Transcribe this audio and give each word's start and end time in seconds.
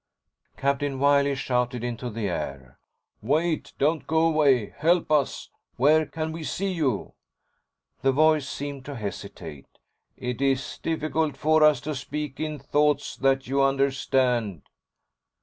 Captain 0.57 0.97
Wiley 0.97 1.35
shouted 1.35 1.83
into 1.83 2.09
the 2.09 2.27
air. 2.27 2.79
"Wait! 3.21 3.73
Don't 3.77 4.07
go 4.07 4.25
away! 4.25 4.73
Help 4.75 5.11
us! 5.11 5.51
Where 5.75 6.07
can 6.07 6.31
we 6.31 6.43
see 6.43 6.71
you?" 6.73 7.13
The 8.01 8.11
voice 8.11 8.49
seemed 8.49 8.83
to 8.85 8.95
hesitate. 8.95 9.67
"It 10.17 10.41
is 10.41 10.79
difficult 10.81 11.37
for 11.37 11.63
us 11.63 11.79
to 11.81 11.93
speak 11.93 12.39
in 12.39 12.57
thoughts 12.57 13.15
that 13.17 13.45
you 13.45 13.61
understand." 13.61 14.63